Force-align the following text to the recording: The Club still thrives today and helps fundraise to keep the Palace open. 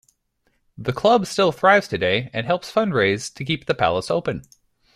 The 0.79 0.93
Club 0.93 1.27
still 1.27 1.51
thrives 1.51 1.87
today 1.87 2.31
and 2.33 2.47
helps 2.47 2.71
fundraise 2.71 3.31
to 3.35 3.45
keep 3.45 3.67
the 3.67 3.75
Palace 3.75 4.09
open. 4.09 4.41